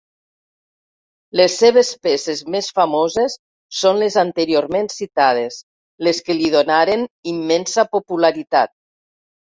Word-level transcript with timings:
Les 1.41 1.57
seves 1.63 1.91
peces 2.07 2.41
més 2.55 2.69
famoses 2.79 3.35
són 3.81 4.01
les 4.05 4.17
anteriorment 4.23 4.89
citades, 4.95 5.59
les 6.09 6.23
que 6.31 6.37
li 6.41 6.51
donaren 6.57 7.07
immensa 7.35 7.87
popularitat. 7.99 8.75